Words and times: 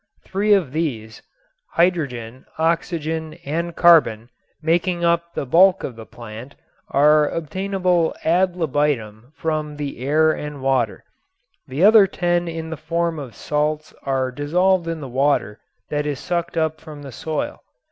Three 0.25 0.53
of 0.55 0.71
these, 0.71 1.21
hydrogen, 1.73 2.47
oxygen 2.57 3.37
and 3.45 3.75
carbon, 3.75 4.29
making 4.59 5.05
up 5.05 5.35
the 5.35 5.45
bulk 5.45 5.83
of 5.83 5.95
the 5.95 6.07
plant, 6.07 6.55
are 6.89 7.29
obtainable 7.29 8.15
ad 8.23 8.55
libitum 8.55 9.31
from 9.35 9.77
the 9.77 9.99
air 10.03 10.31
and 10.31 10.59
water. 10.63 11.03
The 11.67 11.83
other 11.83 12.07
ten 12.07 12.47
in 12.47 12.71
the 12.71 12.77
form 12.77 13.19
of 13.19 13.35
salts 13.35 13.93
are 14.01 14.31
dissolved 14.31 14.87
in 14.87 15.01
the 15.01 15.07
water 15.07 15.59
that 15.91 16.07
is 16.07 16.19
sucked 16.19 16.57
up 16.57 16.81
from 16.81 17.03
the 17.03 17.11
soil. 17.11 17.61